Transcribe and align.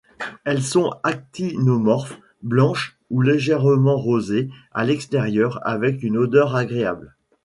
Elles 0.45 0.63
sont 0.63 0.93
actinomorphes, 1.03 2.19
blanches 2.41 2.97
ou 3.11 3.21
légèrement 3.21 3.97
rosé 3.97 4.49
à 4.71 4.83
l'extérieur 4.83 5.59
avec 5.63 6.01
une 6.01 6.17
odeur 6.17 6.55
agréable. 6.55 7.13